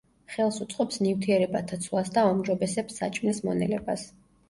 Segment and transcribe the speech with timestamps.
[0.35, 4.13] ხელს უწყობს ნივთიერებათა ცვლას და აუმჯობესებს საჭმლის მონელებას.